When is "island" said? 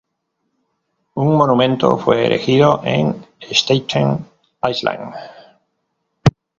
4.67-5.13